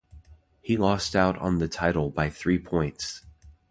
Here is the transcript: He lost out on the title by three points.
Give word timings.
He 0.63 0.77
lost 0.77 1.15
out 1.15 1.37
on 1.37 1.59
the 1.59 1.67
title 1.67 2.09
by 2.09 2.27
three 2.31 2.57
points. 2.57 3.23